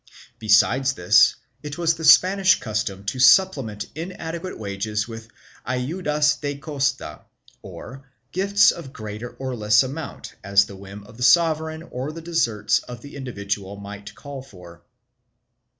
[0.39, 5.27] Besides this, it was the Spanish custom to supplement inadequate wages with
[5.63, 7.21] ayudas de costa,
[7.61, 12.19] or gifts of greater or less amount as the whim of the sovereign or the
[12.21, 14.81] deserts of the individual might call for.